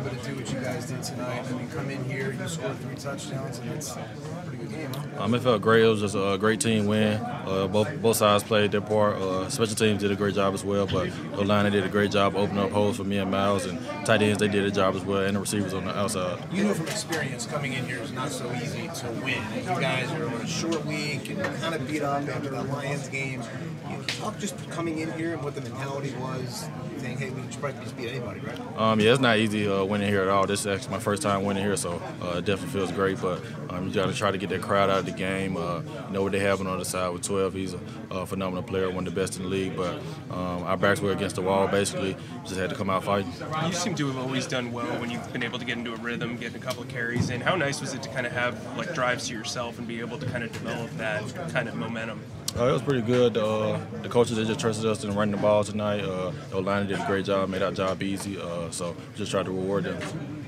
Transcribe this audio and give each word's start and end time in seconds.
able 0.00 0.16
to 0.16 0.28
do 0.28 0.36
what 0.36 0.52
you 0.52 0.60
guys 0.60 0.86
did 0.86 1.02
tonight. 1.02 1.44
I 1.46 1.52
mean, 1.52 1.68
come 1.70 1.90
in 1.90 2.04
here, 2.04 2.32
you 2.32 2.48
scored 2.48 2.78
three 2.78 2.94
touchdowns, 2.94 3.58
and 3.58 3.70
it's 3.72 3.94
a 3.94 4.06
pretty 4.46 4.64
good 4.64 4.70
game. 4.70 4.92
Huh? 4.94 5.24
Um, 5.24 5.34
it 5.34 5.42
felt 5.42 5.60
great. 5.62 5.84
It 5.84 5.88
was 5.88 6.00
just 6.00 6.14
a 6.14 6.36
great 6.38 6.60
team 6.60 6.86
win. 6.86 7.20
Uh, 7.20 7.66
both 7.66 7.88
both 8.00 8.16
sides 8.16 8.42
played 8.44 8.72
their 8.72 8.80
part. 8.80 9.16
Uh, 9.16 9.48
special 9.48 9.76
teams 9.76 10.00
did 10.00 10.10
a 10.10 10.16
great 10.16 10.34
job 10.34 10.54
as 10.54 10.64
well, 10.64 10.86
but 10.86 11.10
O-line 11.34 11.70
did 11.70 11.84
a 11.84 11.88
great 11.88 12.10
job 12.10 12.34
opening 12.36 12.64
up 12.64 12.70
holes 12.70 12.96
for 12.96 13.04
me 13.04 13.18
and 13.18 13.30
Miles, 13.30 13.66
and 13.66 13.78
tight 14.06 14.22
ends 14.22 14.38
they 14.38 14.48
did 14.48 14.64
a 14.64 14.70
job 14.70 14.94
as 14.96 15.02
well, 15.02 15.24
and 15.24 15.36
the 15.36 15.40
receivers 15.40 15.74
on 15.74 15.84
the 15.84 15.96
outside. 15.96 16.42
You 16.52 16.64
know 16.64 16.74
from 16.74 16.86
experience, 16.88 17.46
coming 17.46 17.74
in 17.74 17.84
here 17.84 17.98
is 17.98 18.12
not 18.12 18.30
so 18.30 18.50
easy 18.54 18.88
to 18.88 19.10
win. 19.22 19.42
You 19.56 19.80
guys 19.80 20.10
are 20.12 20.26
on 20.26 20.40
a 20.40 20.46
short 20.46 20.84
week 20.86 21.28
and 21.30 21.42
kind 21.60 21.74
of 21.74 21.86
beat 21.86 22.02
up 22.02 22.26
after 22.28 22.50
that 22.50 22.68
Lions 22.68 23.08
game. 23.08 23.42
You 23.90 24.02
talk 24.06 24.38
just 24.38 24.70
coming 24.70 24.98
in 24.98 25.10
here 25.12 25.34
and 25.34 25.42
what 25.42 25.54
the 25.54 25.60
mentality 25.62 26.14
was, 26.20 26.68
saying, 26.98 27.18
"Hey, 27.18 27.30
we 27.30 27.42
should 27.50 27.60
probably 27.60 27.82
just 27.82 27.96
beat 27.96 28.08
anybody, 28.08 28.40
right?" 28.40 28.58
Um, 28.78 29.00
yeah, 29.00 29.12
it's 29.12 29.20
not 29.20 29.38
easy 29.38 29.68
uh, 29.68 29.84
winning 29.90 30.08
here 30.08 30.22
at 30.22 30.28
all. 30.28 30.46
This 30.46 30.64
is 30.64 30.88
my 30.88 31.00
first 31.00 31.20
time 31.20 31.44
winning 31.44 31.64
here, 31.64 31.76
so 31.76 32.00
uh, 32.22 32.38
it 32.38 32.44
definitely 32.44 32.78
feels 32.78 32.92
great. 32.92 33.20
But 33.20 33.42
um, 33.68 33.88
you 33.88 33.92
got 33.92 34.06
to 34.06 34.14
try 34.14 34.30
to 34.30 34.38
get 34.38 34.48
that 34.50 34.62
crowd 34.62 34.88
out 34.88 35.00
of 35.00 35.06
the 35.06 35.12
game. 35.12 35.56
Uh, 35.56 35.82
know 36.10 36.22
what 36.22 36.32
they 36.32 36.38
have 36.38 36.60
on 36.60 36.66
the 36.66 36.72
other 36.72 36.84
side 36.84 37.10
with 37.12 37.22
12. 37.22 37.52
He's 37.52 37.74
a 38.10 38.24
phenomenal 38.24 38.62
player, 38.62 38.88
one 38.88 39.06
of 39.06 39.14
the 39.14 39.20
best 39.20 39.36
in 39.36 39.42
the 39.42 39.48
league. 39.48 39.76
But 39.76 39.96
um, 40.30 40.62
our 40.62 40.76
backs 40.76 41.00
were 41.00 41.10
against 41.10 41.34
the 41.34 41.42
wall, 41.42 41.66
basically. 41.66 42.16
Just 42.44 42.56
had 42.56 42.70
to 42.70 42.76
come 42.76 42.88
out 42.88 43.04
fighting. 43.04 43.32
You 43.66 43.72
seem 43.72 43.94
to 43.96 44.06
have 44.06 44.18
always 44.18 44.46
done 44.46 44.70
well 44.70 45.00
when 45.00 45.10
you've 45.10 45.32
been 45.32 45.42
able 45.42 45.58
to 45.58 45.64
get 45.64 45.76
into 45.76 45.92
a 45.92 45.96
rhythm, 45.96 46.36
get 46.36 46.54
a 46.54 46.58
couple 46.60 46.82
of 46.82 46.88
carries 46.88 47.28
in. 47.28 47.40
How 47.40 47.56
nice 47.56 47.80
was 47.80 47.92
it 47.92 48.02
to 48.04 48.08
kind 48.10 48.26
of 48.26 48.32
have 48.32 48.76
like 48.76 48.94
drives 48.94 49.26
to 49.28 49.34
yourself 49.34 49.78
and 49.78 49.88
be 49.88 49.98
able 50.00 50.18
to 50.18 50.26
kind 50.26 50.44
of 50.44 50.52
develop 50.52 50.90
that 50.98 51.22
kind 51.52 51.68
of 51.68 51.74
momentum? 51.74 52.20
Uh, 52.56 52.68
it 52.68 52.72
was 52.72 52.82
pretty 52.82 53.02
good. 53.02 53.36
Uh, 53.36 53.78
the 54.02 54.08
coaches 54.08 54.36
they 54.36 54.44
just 54.44 54.60
trusted 54.60 54.84
us 54.86 55.04
in 55.04 55.14
running 55.14 55.32
the 55.32 55.40
ball 55.40 55.64
tonight. 55.64 56.00
Uh, 56.00 56.32
the 56.50 56.60
line 56.60 56.86
did 56.86 56.98
a 57.00 57.06
great 57.06 57.24
job, 57.24 57.48
made 57.48 57.62
our 57.62 57.72
job 57.72 58.02
easy. 58.02 58.38
Uh, 58.40 58.70
so 58.70 58.94
just 59.16 59.30
tried 59.30 59.46
to 59.46 59.50
reward 59.50 59.84
them. 59.84 59.96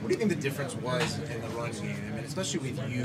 What 0.03 0.09
do 0.09 0.15
you 0.15 0.19
think 0.19 0.31
the 0.31 0.37
difference 0.37 0.75
was 0.75 1.19
in 1.31 1.41
the 1.41 1.49
run 1.49 1.71
game? 1.71 1.97
I 2.13 2.17
mean, 2.17 2.25
especially 2.25 2.59
with 2.59 2.91
you, 2.91 3.05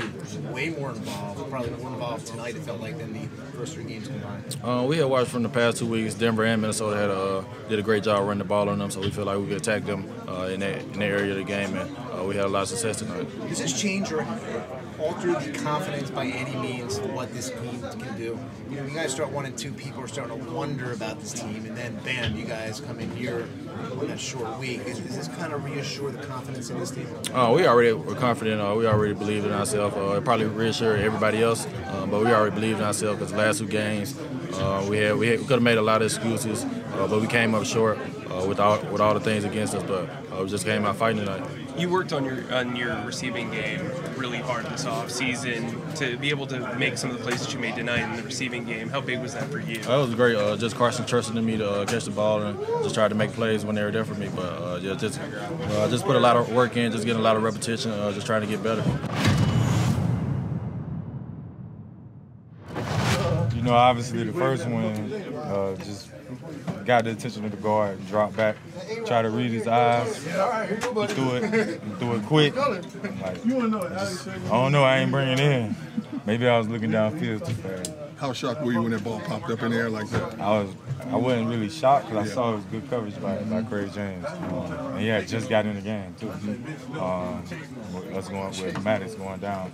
way 0.52 0.70
more 0.70 0.90
involved, 0.90 1.48
probably 1.48 1.70
more 1.80 1.92
involved 1.92 2.26
tonight. 2.26 2.56
It 2.56 2.62
felt 2.62 2.80
like 2.80 2.98
than 2.98 3.12
the 3.12 3.28
first 3.56 3.74
three 3.74 3.84
games 3.84 4.08
combined. 4.08 4.56
Uh, 4.64 4.84
we 4.86 4.96
had 4.96 5.06
watched 5.06 5.30
from 5.30 5.44
the 5.44 5.48
past 5.48 5.76
two 5.76 5.86
weeks. 5.86 6.14
Denver 6.14 6.44
and 6.44 6.60
Minnesota 6.60 6.96
had 6.96 7.10
uh, 7.10 7.44
did 7.68 7.78
a 7.78 7.82
great 7.82 8.02
job 8.02 8.22
running 8.24 8.38
the 8.38 8.44
ball 8.44 8.68
on 8.68 8.80
them, 8.80 8.90
so 8.90 9.00
we 9.00 9.10
feel 9.10 9.26
like 9.26 9.38
we 9.38 9.46
could 9.46 9.58
attack 9.58 9.84
them 9.84 10.12
uh, 10.28 10.46
in 10.46 10.58
that 10.60 10.82
in 10.82 10.98
that 10.98 11.04
area 11.04 11.30
of 11.30 11.38
the 11.38 11.44
game, 11.44 11.76
and 11.76 11.96
uh, 12.18 12.24
we 12.24 12.34
had 12.34 12.46
a 12.46 12.48
lot 12.48 12.62
of 12.62 12.68
success 12.68 12.98
tonight. 12.98 13.28
Does 13.48 13.58
this 13.58 13.80
change 13.80 14.10
or 14.10 14.26
alter 15.00 15.32
the 15.34 15.52
confidence 15.58 16.10
by 16.10 16.26
any 16.26 16.54
means 16.56 16.98
what 17.00 17.32
this 17.32 17.50
team 17.50 17.80
can 17.80 18.16
do? 18.16 18.38
You 18.70 18.76
know, 18.76 18.84
you 18.84 18.94
guys 18.94 19.12
start 19.12 19.30
one 19.30 19.46
and 19.46 19.56
two, 19.56 19.72
people 19.72 20.02
are 20.02 20.08
starting 20.08 20.38
to 20.38 20.50
wonder 20.50 20.92
about 20.92 21.20
this 21.20 21.32
team, 21.32 21.64
and 21.66 21.76
then 21.76 21.96
bam, 22.04 22.36
you 22.36 22.44
guys 22.44 22.80
come 22.80 23.00
in 23.00 23.14
here 23.16 23.48
on 23.92 24.08
that 24.08 24.18
short 24.18 24.58
week. 24.58 24.80
Is, 24.86 24.98
does 25.00 25.16
this 25.16 25.28
kind 25.28 25.52
of 25.52 25.64
reassure 25.64 26.10
the 26.10 26.24
confidence 26.26 26.70
in 26.70 26.78
this 26.78 26.90
team? 26.90 27.06
Uh, 27.32 27.52
we 27.54 27.66
already 27.66 27.92
were 27.92 28.14
confident. 28.14 28.60
Uh, 28.60 28.74
we 28.74 28.86
already 28.86 29.14
believed 29.14 29.46
in 29.46 29.52
ourselves. 29.52 29.96
Uh, 29.96 30.16
it 30.16 30.24
probably 30.24 30.46
reassured 30.46 31.00
everybody 31.00 31.42
else, 31.42 31.66
uh, 31.66 32.06
but 32.06 32.24
we 32.24 32.32
already 32.32 32.54
believed 32.54 32.78
in 32.78 32.84
ourselves 32.84 33.18
because 33.18 33.32
the 33.32 33.38
last 33.38 33.58
two 33.58 33.68
games 33.68 34.18
uh, 34.54 34.86
we 34.88 34.98
had 34.98 35.16
we, 35.16 35.30
we 35.30 35.38
could 35.38 35.50
have 35.50 35.62
made 35.62 35.78
a 35.78 35.82
lot 35.82 36.02
of 36.02 36.06
excuses, 36.06 36.64
uh, 36.64 37.06
but 37.08 37.20
we 37.20 37.26
came 37.26 37.54
up 37.54 37.64
short 37.64 37.98
uh, 38.38 38.46
with 38.46 38.60
all 38.60 38.78
with 38.90 39.00
all 39.00 39.14
the 39.14 39.20
things 39.20 39.44
against 39.44 39.74
us. 39.74 39.82
But 39.82 40.08
uh, 40.32 40.42
we 40.42 40.48
just 40.48 40.64
came 40.64 40.84
out 40.84 40.96
fighting 40.96 41.24
tonight. 41.24 41.44
You 41.76 41.88
worked 41.88 42.12
on 42.12 42.24
your 42.24 42.52
on 42.52 42.76
your 42.76 42.94
receiving 43.04 43.50
game 43.50 43.90
really 44.16 44.38
hard 44.38 44.66
this 44.66 44.84
off 44.84 45.10
season 45.10 45.80
to 45.94 46.16
be 46.18 46.30
able 46.30 46.46
to 46.48 46.74
make 46.74 46.98
some 46.98 47.10
of 47.10 47.18
the 47.18 47.22
plays 47.22 47.40
that 47.44 47.52
you 47.52 47.60
made 47.60 47.76
tonight 47.76 48.00
in 48.00 48.16
the 48.16 48.22
receiving 48.22 48.64
game. 48.64 48.88
How 48.88 49.00
big 49.00 49.20
was 49.20 49.34
that 49.34 49.44
for 49.44 49.60
you? 49.60 49.78
That 49.82 49.96
was 49.96 50.14
great. 50.14 50.36
Uh, 50.36 50.56
just 50.56 50.76
Carson 50.76 51.06
trusting 51.06 51.36
in 51.36 51.46
me 51.46 51.56
to 51.56 51.70
uh, 51.70 51.86
catch 51.86 52.04
the 52.04 52.10
ball 52.10 52.42
and 52.42 52.58
just 52.82 52.94
try 52.94 53.06
to 53.08 53.14
make 53.14 53.32
plays 53.32 53.64
when 53.64 53.74
they 53.74 53.82
were 53.82 53.92
there 53.92 54.04
for 54.04 54.14
me. 54.14 54.28
But 54.34 54.42
uh, 54.42 54.78
yeah, 54.82 54.94
just 54.94 55.20
uh, 55.20 55.88
just 55.88 56.04
put 56.04 56.16
a 56.16 56.20
lot 56.20 56.36
of 56.36 56.52
work 56.52 56.76
in, 56.76 56.92
just 56.92 57.04
getting 57.04 57.20
a 57.20 57.24
lot 57.24 57.36
of 57.36 57.42
repetition, 57.42 57.92
uh, 57.92 58.12
just 58.12 58.26
trying 58.26 58.42
to 58.42 58.46
get 58.46 58.62
better. 58.62 58.84
You 63.54 63.62
know, 63.62 63.74
obviously 63.74 64.22
the 64.24 64.32
first 64.32 64.66
one 64.66 65.12
uh, 65.36 65.74
just 65.84 66.10
got 66.88 67.04
the 67.04 67.10
attention 67.10 67.44
of 67.44 67.50
the 67.50 67.56
guard, 67.58 67.98
dropped 68.08 68.34
back, 68.34 68.56
tried 69.04 69.20
to 69.20 69.28
read 69.28 69.50
his 69.50 69.68
eyes, 69.68 70.24
he 70.24 70.30
threw 70.80 71.34
it, 71.34 71.44
he 71.52 71.90
threw 71.96 72.14
it 72.16 72.22
quick. 72.24 72.56
Like, 72.56 73.44
just, 73.44 74.26
I 74.26 74.38
don't 74.48 74.72
know, 74.72 74.84
I 74.84 75.00
ain't 75.00 75.10
bringing 75.10 75.34
it 75.34 75.40
in. 75.40 75.76
Maybe 76.24 76.48
I 76.48 76.56
was 76.56 76.66
looking 76.66 76.90
downfield 76.90 77.46
too 77.46 77.52
fast. 77.52 77.92
How 78.16 78.32
shocked 78.32 78.62
were 78.62 78.72
you 78.72 78.80
when 78.80 78.92
that 78.92 79.04
ball 79.04 79.20
popped 79.20 79.50
up 79.50 79.62
in 79.62 79.72
the 79.72 79.76
air 79.76 79.90
like 79.90 80.08
that? 80.08 80.40
I 80.40 80.62
was, 80.62 80.74
I 81.08 81.16
wasn't 81.16 81.50
really 81.50 81.68
shocked 81.68 82.08
because 82.08 82.26
I 82.26 82.34
saw 82.34 82.52
it 82.54 82.56
was 82.56 82.64
good 82.64 82.88
coverage 82.88 83.20
by, 83.20 83.36
by 83.36 83.62
Craig 83.64 83.92
James, 83.92 84.24
um, 84.24 84.72
and 84.96 85.04
yeah, 85.04 85.18
had 85.18 85.28
just 85.28 85.50
got 85.50 85.66
in 85.66 85.74
the 85.74 85.82
game 85.82 86.14
too. 86.18 86.30
Um, 86.98 87.44
with 87.92 88.16
us 88.16 88.28
going 88.30 88.48
with 88.48 88.82
Maddox 88.82 89.14
going 89.14 89.40
down, 89.40 89.70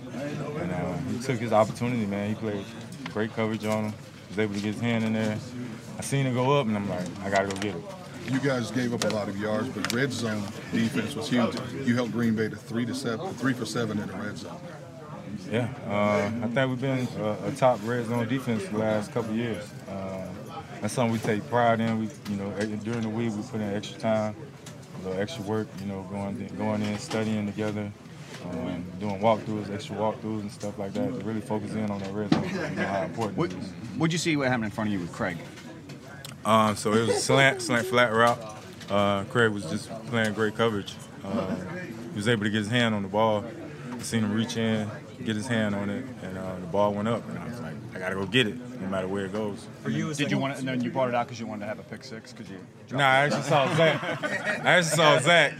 and 0.59 0.69
uh, 0.69 0.97
he 1.13 1.19
took 1.19 1.39
his 1.39 1.53
opportunity, 1.53 2.05
man. 2.05 2.27
He 2.27 2.35
played 2.35 2.65
great 3.13 3.33
coverage 3.33 3.63
on 3.63 3.85
him. 3.85 3.93
Was 4.29 4.39
able 4.39 4.53
to 4.55 4.59
get 4.59 4.73
his 4.73 4.81
hand 4.81 5.03
in 5.03 5.13
there. 5.13 5.37
I 5.97 6.01
seen 6.01 6.25
it 6.25 6.33
go 6.33 6.59
up, 6.59 6.67
and 6.67 6.75
I'm 6.75 6.89
like, 6.89 7.05
I 7.23 7.29
gotta 7.29 7.47
go 7.47 7.55
get 7.55 7.75
it. 7.75 7.83
You 8.31 8.39
guys 8.39 8.71
gave 8.71 8.93
up 8.93 9.03
a 9.03 9.15
lot 9.15 9.29
of 9.29 9.37
yards, 9.37 9.69
but 9.69 9.93
red 9.93 10.11
zone 10.11 10.43
defense 10.71 11.15
was 11.15 11.29
huge. 11.29 11.55
You 11.85 11.95
helped 11.95 12.11
Green 12.11 12.35
Bay 12.35 12.49
to 12.49 12.55
three 12.55 12.85
to 12.85 12.95
seven, 12.95 13.33
three 13.35 13.53
for 13.53 13.65
seven 13.65 13.99
in 13.99 14.07
the 14.07 14.13
red 14.13 14.37
zone. 14.37 14.59
Yeah, 15.51 15.69
uh, 15.87 16.31
I 16.43 16.47
think 16.47 16.69
we've 16.69 16.81
been 16.81 17.07
a, 17.19 17.47
a, 17.47 17.51
top 17.51 17.79
red 17.83 18.07
zone 18.07 18.27
defense 18.27 18.65
the 18.65 18.79
last 18.79 19.11
couple 19.13 19.35
years. 19.35 19.63
Uh, 19.87 20.27
that's 20.81 20.93
something 20.93 21.13
we 21.13 21.19
take 21.19 21.47
pride 21.49 21.79
in. 21.79 21.99
We, 21.99 22.09
you 22.29 22.37
know, 22.37 22.51
during 22.83 23.01
the 23.01 23.09
week 23.09 23.31
we 23.35 23.43
put 23.43 23.61
in 23.61 23.73
extra 23.73 23.99
time, 23.99 24.35
a 25.01 25.07
little 25.07 25.21
extra 25.21 25.43
work. 25.43 25.67
You 25.79 25.85
know, 25.85 26.01
going 26.09 26.47
going 26.57 26.81
in, 26.81 26.97
studying 26.97 27.45
together, 27.45 27.91
um, 28.51 28.85
doing 28.99 29.19
walkthroughs, 29.19 29.73
extra 29.73 29.95
walkthroughs 29.95 30.41
and 30.41 30.51
stuff 30.51 30.77
like 30.77 30.93
that 30.93 31.07
to 31.07 31.25
really 31.25 31.41
focus 31.41 31.73
in 31.73 31.89
on 31.89 31.99
that 31.99 32.13
red 32.13 32.29
zone. 32.31 32.43
You 32.43 32.75
know 32.75 32.85
how 32.85 33.03
important 33.03 33.37
what, 33.37 33.51
it 33.51 33.57
is. 33.57 33.69
What'd 33.97 34.13
you 34.13 34.19
see 34.19 34.35
what 34.37 34.47
happened 34.47 34.65
in 34.65 34.71
front 34.71 34.89
of 34.89 34.93
you 34.93 34.99
with 34.99 35.11
Craig? 35.11 35.37
Um, 36.45 36.75
so 36.75 36.93
it 36.93 37.01
was 37.01 37.09
a 37.09 37.19
slant, 37.19 37.61
slant 37.61 37.87
flat 37.87 38.13
route. 38.13 38.39
Uh, 38.89 39.23
Craig 39.25 39.51
was 39.51 39.65
just 39.65 39.89
playing 40.07 40.33
great 40.33 40.55
coverage. 40.55 40.93
Uh, 41.23 41.55
he 42.11 42.15
was 42.15 42.27
able 42.27 42.43
to 42.43 42.49
get 42.49 42.59
his 42.59 42.67
hand 42.67 42.93
on 42.93 43.01
the 43.01 43.07
ball. 43.07 43.43
I 43.91 43.99
seen 43.99 44.23
him 44.23 44.33
reach 44.33 44.57
in, 44.57 44.89
get 45.23 45.35
his 45.35 45.47
hand 45.47 45.73
on 45.73 45.89
it, 45.89 46.05
and 46.21 46.37
uh, 46.37 46.55
the 46.59 46.67
ball 46.67 46.93
went 46.93 47.07
up. 47.07 47.27
And 47.29 47.39
I 47.39 47.49
was 48.09 48.15
gotta 48.15 48.25
go 48.25 48.31
get 48.31 48.47
it, 48.47 48.81
no 48.81 48.87
matter 48.87 49.07
where 49.07 49.25
it 49.25 49.33
goes. 49.33 49.67
For 49.83 49.89
you, 49.89 50.13
did 50.13 50.31
you 50.31 50.37
want 50.37 50.53
it? 50.53 50.59
And 50.59 50.67
then 50.67 50.81
you 50.81 50.91
brought 50.91 51.09
it 51.09 51.15
out 51.15 51.27
because 51.27 51.39
you 51.39 51.47
wanted 51.47 51.61
to 51.61 51.67
have 51.67 51.79
a 51.79 51.83
pick 51.83 52.03
six? 52.03 52.33
Because 52.33 52.49
you. 52.49 52.59
Nah, 52.91 53.03
I 53.03 53.15
actually 53.25 53.43
saw 53.43 53.75
Zach. 53.75 54.03
I 54.23 54.71
actually 54.71 54.95
saw 54.95 55.19
Zach, 55.19 55.53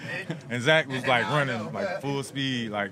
and 0.49 0.61
Zach 0.61 0.87
was 0.87 1.05
like 1.07 1.25
running 1.29 1.73
like 1.73 2.01
full 2.01 2.23
speed, 2.23 2.71
like 2.71 2.91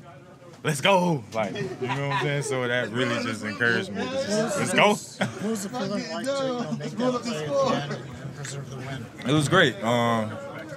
let's 0.63 0.81
go. 0.81 1.23
Like, 1.33 1.55
you 1.55 1.63
know 1.63 2.09
what 2.09 2.17
I'm 2.17 2.23
saying? 2.23 2.43
So 2.43 2.67
that 2.67 2.89
really 2.89 3.21
just 3.23 3.43
encouraged 3.43 3.91
me. 3.91 4.03
Just, 4.03 4.59
let's 4.59 4.73
go. 4.73 4.87
What 4.89 5.43
was 5.43 5.63
the 5.63 5.69
feeling 5.69 6.09
like 6.11 6.25
to 6.25 6.31
you 6.31 6.47
know, 6.47 6.71
make 6.79 6.91
that 6.91 7.21
play 7.21 7.45
at 7.45 7.49
the 7.49 7.75
end 7.75 8.11
and 8.21 8.35
preserve 8.35 8.69
the 8.69 8.77
win? 8.77 9.05
It 9.27 9.33
was 9.33 9.49
great. 9.49 9.81
Um, 9.83 10.31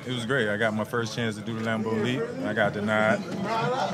it 0.06 0.12
was 0.12 0.24
great. 0.24 0.48
I 0.48 0.56
got 0.56 0.74
my 0.74 0.84
first 0.84 1.14
chance 1.14 1.36
to 1.36 1.42
do 1.42 1.58
the 1.58 1.64
Lambeau 1.64 2.02
Leap. 2.02 2.22
I 2.44 2.52
got 2.52 2.72
denied, 2.72 3.18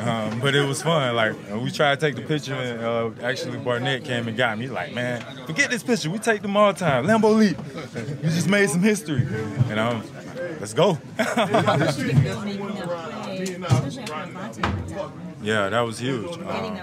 um, 0.01 0.41
but 0.41 0.55
it 0.55 0.67
was 0.67 0.83
fun. 0.83 1.15
Like 1.15 1.35
we 1.55 1.71
tried 1.71 1.99
to 1.99 2.07
take 2.07 2.17
the 2.17 2.23
picture, 2.23 2.55
and 2.55 2.85
uh, 2.85 3.27
actually 3.27 3.59
Barnett 3.59 4.05
came 4.05 4.29
and 4.29 4.37
got 4.37 4.59
me. 4.59 4.65
He's 4.65 4.73
like, 4.73 4.95
man, 4.95 5.23
forget 5.47 5.71
this 5.71 5.83
picture. 5.83 6.11
We 6.11 6.19
take 6.19 6.43
them 6.43 6.57
all 6.57 6.73
the 6.73 6.79
time. 6.79 7.07
Lambeau 7.07 7.37
Leap. 7.37 7.57
We 8.23 8.29
just 8.29 8.49
made 8.49 8.69
some 8.69 8.83
history, 8.83 9.27
and 9.69 9.81
I'm, 9.81 10.03
let's 10.61 10.75
go. 10.75 10.99
Yeah, 15.43 15.69
that 15.71 15.81
was 15.81 15.99
huge. 15.99 16.39
Um, 16.39 16.77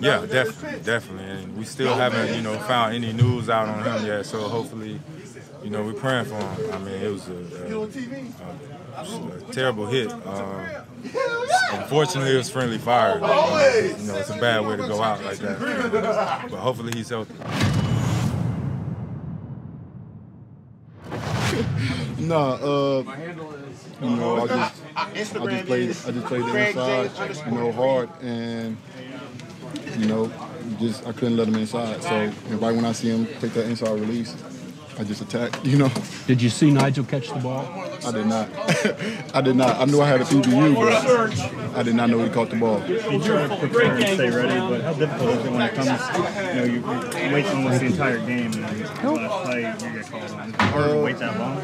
yeah, 0.00 0.26
definitely, 0.26 0.80
definitely. 0.84 1.24
And 1.24 1.56
we 1.56 1.64
still 1.64 1.94
haven't, 1.94 2.34
you 2.34 2.42
know, 2.42 2.58
found 2.60 2.94
any 2.94 3.12
news 3.12 3.48
out 3.48 3.68
on 3.68 3.82
him 3.82 4.06
yet. 4.06 4.26
So 4.26 4.46
hopefully, 4.48 5.00
you 5.64 5.70
know, 5.70 5.82
we're 5.82 5.94
praying 5.94 6.26
for 6.26 6.34
him. 6.34 6.72
I 6.72 6.78
mean, 6.78 7.00
it 7.02 7.08
was 7.10 7.28
a, 7.28 7.34
a, 7.34 7.78
a, 8.96 9.48
a 9.48 9.52
terrible 9.52 9.86
hit. 9.86 10.12
Um, 10.12 10.66
unfortunately, 11.72 12.34
it 12.34 12.36
was 12.36 12.50
friendly 12.50 12.78
fire. 12.78 13.14
Um, 13.14 13.20
you 13.22 14.06
know, 14.06 14.16
it's 14.16 14.30
a 14.30 14.38
bad 14.38 14.66
way 14.66 14.76
to 14.76 14.86
go 14.86 15.02
out 15.02 15.24
like 15.24 15.38
that. 15.38 15.58
But 16.50 16.58
hopefully, 16.58 16.92
he's 16.94 17.08
healthy. 17.08 17.34
Nah, 22.18 22.52
uh, 22.52 23.02
you 24.02 24.10
know, 24.10 24.42
I 24.42 24.46
just, 24.46 24.82
I 24.96 25.12
just 25.14 25.66
played, 25.66 25.90
I 25.90 26.10
just 26.10 26.26
played 26.26 26.44
the 26.44 26.68
inside, 26.68 27.46
you 27.46 27.52
know, 27.52 27.72
hard, 27.72 28.08
and 28.22 28.76
you 29.98 30.06
know, 30.06 30.32
just 30.78 31.06
I 31.06 31.12
couldn't 31.12 31.36
let 31.36 31.48
him 31.48 31.56
inside. 31.56 32.02
So, 32.02 32.14
and 32.14 32.60
right 32.60 32.74
when 32.74 32.84
I 32.84 32.92
see 32.92 33.08
him 33.08 33.26
take 33.40 33.52
that 33.52 33.66
inside 33.66 33.92
release, 33.98 34.34
I 34.98 35.04
just 35.04 35.20
attacked. 35.22 35.64
You 35.64 35.78
know. 35.78 35.90
Did 36.26 36.42
you 36.42 36.50
see 36.50 36.70
Nigel 36.70 37.04
catch 37.04 37.28
the 37.28 37.38
ball? 37.40 37.89
I 38.04 38.12
did 38.12 38.26
not. 38.26 38.48
I 39.34 39.40
did 39.40 39.56
not. 39.56 39.76
I 39.76 39.84
knew 39.84 40.00
I 40.00 40.08
had 40.08 40.20
a 40.20 40.24
PBU, 40.24 40.74
but 40.74 41.76
I 41.78 41.82
did 41.82 41.94
not 41.94 42.10
know 42.10 42.22
he 42.22 42.30
caught 42.30 42.50
the 42.50 42.56
ball. 42.56 42.80
You 42.86 43.22
try 43.22 43.46
to 43.46 43.56
prepare 43.56 43.94
and 43.94 44.04
stay 44.04 44.30
ready, 44.30 44.58
but 44.58 44.80
how 44.82 44.92
difficult 44.94 45.30
is 45.30 45.44
it 45.44 45.52
when 45.52 45.62
it 45.62 45.74
comes? 45.74 45.88
You 45.88 46.54
know, 46.54 46.64
you, 46.64 47.26
you 47.28 47.34
wait 47.34 47.46
almost 47.46 47.80
the 47.80 47.86
entire 47.86 48.18
game, 48.18 48.52
and 48.52 48.64
then 48.64 49.02
the 49.02 49.12
last 49.12 49.44
play 49.44 49.60
you 49.60 49.96
get 49.96 50.10
called 50.10 50.30
on. 50.30 50.48
Is 50.48 50.54
it 50.54 50.60
hard 50.60 50.90
to 50.90 50.98
wait 50.98 51.18
that 51.18 51.38
long? 51.38 51.56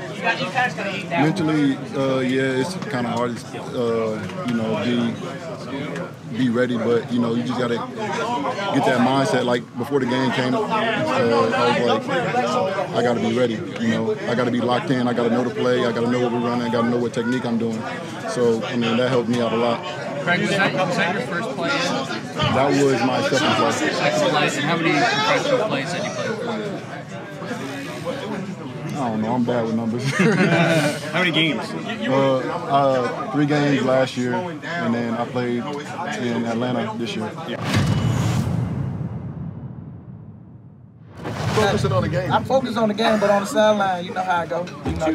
Mentally, 1.11 1.77
uh, 1.97 2.21
yeah, 2.21 2.61
it's 2.61 2.75
kind 2.87 3.07
of 3.07 3.13
hard 3.15 3.37
uh, 3.75 4.45
you 4.47 4.55
know, 4.55 4.85
be 4.85 5.15
be 6.37 6.51
ready, 6.51 6.77
but 6.77 7.11
you 7.13 7.19
know, 7.19 7.35
you 7.35 7.43
just 7.43 7.59
gotta 7.59 7.77
get 7.77 8.85
that 8.85 9.01
mindset. 9.01 9.45
Like 9.45 9.63
before 9.79 10.01
the 10.01 10.07
game 10.07 10.31
came, 10.33 10.55
uh, 10.55 10.61
I 10.63 11.81
was 11.83 12.07
like, 12.07 12.91
I 12.91 13.03
gotta 13.03 13.21
be 13.21 13.37
ready. 13.37 13.55
You 13.55 13.89
know, 13.89 14.15
I 14.29 14.35
gotta 14.35 14.51
be 14.51 14.61
locked 14.61 14.91
in. 14.91 15.09
I 15.09 15.13
gotta 15.13 15.31
know 15.31 15.45
the 15.45 15.55
play. 15.55 15.85
I 15.85 15.93
gotta 15.93 16.11
know 16.11 16.26
what 16.27 16.43
we're 16.43 16.49
running. 16.49 16.67
I 16.67 16.73
gotta 16.73 16.89
know 16.89 16.99
what 16.99 17.15
technique 17.15 17.45
I'm 17.45 17.59
doing. 17.59 17.81
So, 18.31 18.63
I 18.65 18.77
mean, 18.77 18.97
that 18.97 19.09
helped 19.09 19.29
me 19.29 19.41
out 19.41 19.53
a 19.53 19.57
lot. 19.57 19.81
Craig, 20.25 20.41
was 20.41 20.51
that, 20.51 20.75
was 20.75 20.97
that 20.97 21.15
your 21.15 21.27
first 21.27 21.49
play 21.51 21.71
in? 21.71 21.77
That 22.35 22.85
was 22.85 23.01
my 23.03 23.23
second 23.29 23.55
play. 23.57 23.71
Second 23.71 24.31
play, 24.31 24.47
and 24.47 24.65
how 24.65 24.77
many 24.77 24.91
professional 24.91 25.69
plays 25.69 25.93
did 25.93 26.05
you 26.05 26.11
play 26.11 26.27
for? 26.29 26.97
I 28.97 29.11
don't 29.11 29.21
know. 29.21 29.35
I'm 29.35 29.45
bad 29.45 29.67
with 29.67 29.75
numbers. 29.75 30.05
How 31.13 31.19
many 31.19 31.31
games? 31.31 31.61
Uh, 32.09 32.39
uh, 32.39 33.33
three 33.33 33.45
games 33.45 33.83
last 33.85 34.17
year, 34.17 34.33
and 34.33 34.95
then 34.95 35.13
I 35.15 35.27
played 35.27 35.59
in 35.59 36.47
Atlanta 36.47 36.97
this 36.97 37.15
year. 37.15 37.31
Focusing 41.57 41.93
on 41.93 42.03
the 42.03 42.09
game. 42.09 42.33
I'm 42.33 42.45
focused 42.45 42.77
on 42.77 42.89
the 42.89 42.95
game, 42.95 43.19
but 43.19 43.31
on 43.31 43.43
the 43.43 43.47
sideline, 43.47 44.05
you 44.05 44.13
know 44.13 44.23
how 44.23 44.41
I 44.41 44.47
go. 44.47 44.67
You 44.85 44.93
know 44.97 45.07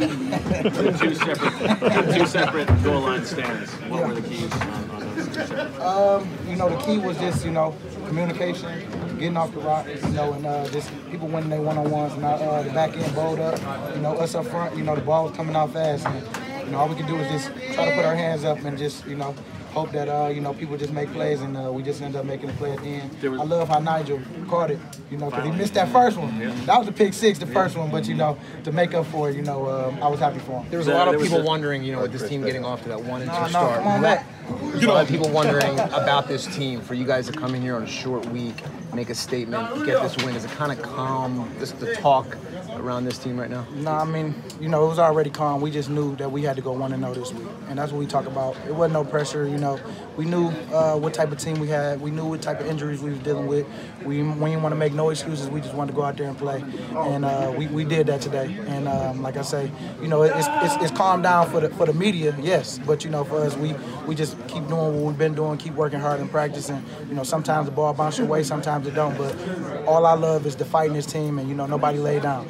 two 0.98 1.14
separate, 1.16 2.14
two 2.14 2.26
separate 2.26 2.84
goal 2.84 3.02
line 3.02 3.26
stands. 3.26 3.72
What 3.72 4.08
were 4.08 4.16
the 4.16 4.28
keys 4.28 4.52
on, 4.52 4.62
on 4.92 5.16
those 5.16 5.28
two 5.28 5.34
separate? 5.34 5.80
Um, 5.80 6.28
you 6.48 6.56
know, 6.56 6.70
the 6.70 6.78
key 6.84 6.98
was 6.98 7.18
just, 7.18 7.46
you 7.46 7.52
know, 7.52 7.76
communication, 8.08 8.90
getting 9.20 9.38
off 9.38 9.54
the 9.54 9.60
rock, 9.60 9.86
you 9.88 10.10
know, 10.10 10.34
and 10.34 10.46
uh, 10.46 10.68
just 10.70 10.92
people 11.12 11.28
winning 11.28 11.50
their 11.50 11.62
one-on-ones, 11.62 12.14
and 12.14 12.26
uh, 12.26 12.64
the 12.64 12.72
back 12.72 12.96
end 12.98 13.16
bowled 13.16 13.40
up. 13.40 13.60
You 13.96 14.02
know, 14.02 14.18
us 14.18 14.34
up 14.34 14.48
front, 14.48 14.76
you 14.76 14.84
know, 14.84 14.96
the 14.96 15.02
ball 15.02 15.26
was 15.26 15.36
coming 15.36 15.56
out 15.56 15.74
fast, 15.74 16.06
and 16.08 16.26
you 16.72 16.78
know, 16.78 16.84
all 16.84 16.88
we 16.88 16.96
can 16.96 17.06
do 17.06 17.18
is 17.18 17.30
just 17.30 17.48
try 17.74 17.90
to 17.90 17.96
put 17.96 18.06
our 18.06 18.16
hands 18.16 18.46
up 18.46 18.64
and 18.64 18.78
just, 18.78 19.06
you 19.06 19.18
know, 19.18 19.36
hope 19.74 19.92
that 19.92 20.08
uh, 20.08 20.30
you 20.30 20.40
know 20.40 20.54
people 20.54 20.78
just 20.78 20.94
make 20.94 21.12
plays 21.12 21.42
and 21.42 21.58
uh, 21.58 21.72
we 21.72 21.84
just 21.84 22.02
end 22.02 22.16
up 22.16 22.26
making 22.26 22.50
a 22.50 22.54
play 22.54 22.72
at 22.72 22.80
the 22.80 22.88
end. 22.88 23.12
I 23.26 23.44
love 23.44 23.68
how 23.68 23.80
Nigel 23.80 24.22
caught 24.48 24.72
it, 24.72 24.80
you 25.10 25.18
know, 25.18 25.30
because 25.30 25.46
he 25.46 25.52
missed 25.52 25.74
that 25.74 25.90
first 25.90 26.18
one. 26.18 26.40
That 26.66 26.78
was 26.78 26.88
the 26.88 26.94
pick 26.94 27.14
six, 27.14 27.40
the 27.40 27.46
first 27.46 27.76
one, 27.76 27.92
but 27.92 28.08
you 28.08 28.16
know, 28.16 28.38
to 28.64 28.72
make 28.72 28.94
up 28.94 29.06
for 29.08 29.30
it, 29.30 29.36
you 29.36 29.42
know, 29.42 29.70
um, 29.70 30.02
I 30.02 30.08
was 30.08 30.20
happy 30.22 30.40
for 30.40 30.62
him. 30.62 30.70
There 30.70 30.80
was 30.80 30.88
a 30.88 30.94
lot 30.94 31.14
of 31.14 31.22
people 31.22 31.42
wondering, 31.44 31.84
you 31.84 31.92
know, 31.92 32.02
with 32.04 32.14
this 32.14 32.28
team 32.28 32.42
getting 32.42 32.64
off 32.64 32.84
to 32.84 32.90
that 32.90 33.04
one 33.04 33.22
and 33.22 33.32
two 33.32 33.38
No, 33.38 33.44
no, 33.44 33.50
start. 33.50 33.78
come 33.80 33.88
on 33.88 34.02
back. 34.02 34.26
There's 34.72 34.84
a 34.84 34.88
lot 34.88 35.04
of 35.04 35.10
people 35.10 35.30
wondering 35.30 35.78
about 35.80 36.28
this 36.30 36.46
team. 36.56 36.80
For 36.82 36.94
you 36.94 37.06
guys 37.06 37.28
to 37.28 37.34
come 37.34 37.54
in 37.54 37.62
here 37.62 37.76
on 37.76 37.84
a 37.84 37.88
short 37.88 38.26
week, 38.28 38.62
make 38.94 39.10
a 39.10 39.16
statement, 39.16 39.86
get 39.86 40.02
this 40.02 40.18
win, 40.18 40.36
is 40.36 40.46
it 40.46 40.52
kind 40.52 40.72
of 40.72 40.82
calm 40.82 41.50
just 41.60 41.80
the 41.80 41.96
talk 41.96 42.38
around 42.76 43.06
this 43.06 43.18
team 43.18 43.40
right 43.40 43.50
now? 43.50 43.66
No, 43.76 43.92
I 43.92 44.06
mean, 44.06 44.36
you 44.60 44.70
know, 44.70 44.86
it 44.86 44.88
was 44.90 45.00
already 45.00 45.30
calm. 45.30 45.62
We 45.62 45.72
just 45.72 45.90
knew 45.90 46.16
that 46.18 46.32
we 46.32 46.42
had 46.44 46.56
to 46.56 46.62
go 46.62 46.72
one 46.72 46.94
and 46.94 47.02
zero 47.02 47.14
this 47.14 47.34
week, 47.34 47.48
and 47.70 47.78
that's 47.78 47.92
what 47.92 48.00
we 48.00 48.08
talk 48.08 48.26
about. 48.26 48.56
It 48.68 48.74
wasn't 48.74 48.94
no 48.94 49.04
pressure, 49.04 49.48
you 49.48 49.58
know. 49.58 49.80
We 50.18 50.26
knew 50.26 50.48
uh, 50.74 50.98
what 50.98 51.14
type 51.14 51.32
of 51.32 51.38
team 51.38 51.60
we 51.60 51.68
had. 51.68 52.02
We 52.02 52.12
knew 52.12 52.26
what 52.26 52.42
type 52.42 52.60
of 52.60 52.68
injuries 52.68 53.02
we 53.02 53.12
was 53.12 53.20
dealing 53.20 53.48
with. 53.48 53.66
We 54.04 54.22
we 54.24 54.50
didn't 54.50 54.64
want 54.64 54.74
to 54.74 54.78
make 54.78 54.94
no 54.94 55.10
excuses. 55.10 55.50
We 55.50 55.62
just 55.62 55.74
wanted 55.74 55.92
to 55.92 55.96
go 55.96 56.04
out 56.04 56.18
there 56.18 56.28
and 56.28 56.38
play, 56.38 56.64
and 56.96 57.26
uh, 57.26 57.54
we, 57.58 57.68
we 57.68 57.84
did 57.84 58.08
that 58.08 58.22
today. 58.22 58.58
And 58.68 58.88
um, 58.88 59.22
like 59.22 59.38
I 59.38 59.42
say, 59.42 59.72
you 60.02 60.08
know, 60.08 60.24
it's, 60.24 60.48
it's 60.48 60.76
it's 60.84 60.92
calmed 60.92 61.24
down 61.24 61.50
for 61.50 61.62
the 61.62 61.70
for 61.70 61.86
the 61.86 61.94
media, 61.94 62.36
yes, 62.42 62.80
but 62.80 63.04
you 63.04 63.10
know, 63.10 63.24
for 63.24 63.42
us, 63.42 63.56
we 63.56 63.74
we 64.08 64.16
just 64.16 64.38
keep 64.48 64.68
doing 64.68 64.96
what 64.96 65.08
we've 65.08 65.18
been 65.18 65.36
doing, 65.36 65.58
keep 65.58 65.74
working 65.74 66.00
hard 66.00 66.20
and 66.20 66.30
practicing. 66.30 66.84
You 67.08 67.16
know, 67.16 67.24
sometimes 67.24 67.66
the 67.68 67.72
ball 67.72 67.94
bounces 67.94 68.22
away, 68.22 68.40
way, 68.40 68.44
sometimes 68.84 68.88
it 68.88 68.96
don't. 68.96 69.18
But 69.18 69.88
all 69.88 70.06
I 70.06 70.14
love 70.14 70.46
is 70.46 70.56
the 70.56 70.66
fight 70.66 70.88
in 70.88 70.94
this 70.94 71.06
team, 71.06 71.40
and 71.40 71.48
you 71.50 71.56
know, 71.56 71.66
nobody 71.66 71.98
lay 71.98 72.20
down. 72.20 72.48